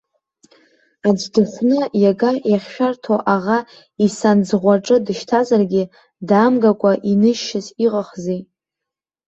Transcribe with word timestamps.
Аӡә 1.07 1.27
дыхәны, 1.33 1.79
иага 2.01 2.31
иахьшәарҭоу 2.51 3.19
аӷа 3.33 3.59
исанӡӷәаҿы 4.05 4.95
дышьҭазаргьы, 5.05 5.83
даамгакәа 6.27 6.91
иныжьшьас 7.11 7.67
иҟахзи! 7.85 8.41